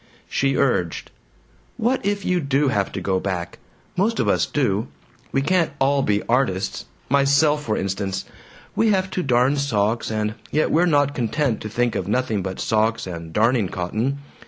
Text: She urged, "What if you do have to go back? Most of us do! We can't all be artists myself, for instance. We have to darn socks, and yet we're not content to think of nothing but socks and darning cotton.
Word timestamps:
She 0.27 0.57
urged, 0.57 1.11
"What 1.77 2.03
if 2.03 2.25
you 2.25 2.39
do 2.39 2.69
have 2.69 2.91
to 2.93 2.99
go 3.01 3.19
back? 3.19 3.59
Most 3.95 4.19
of 4.19 4.27
us 4.27 4.47
do! 4.47 4.87
We 5.31 5.43
can't 5.43 5.73
all 5.77 6.01
be 6.01 6.23
artists 6.23 6.85
myself, 7.07 7.61
for 7.63 7.77
instance. 7.77 8.25
We 8.75 8.89
have 8.89 9.11
to 9.11 9.21
darn 9.21 9.57
socks, 9.57 10.09
and 10.09 10.33
yet 10.49 10.71
we're 10.71 10.87
not 10.87 11.13
content 11.13 11.61
to 11.61 11.69
think 11.69 11.93
of 11.93 12.07
nothing 12.07 12.41
but 12.41 12.59
socks 12.59 13.05
and 13.05 13.31
darning 13.31 13.69
cotton. 13.69 14.17